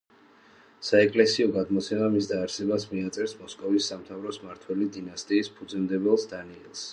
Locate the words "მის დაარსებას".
2.15-2.87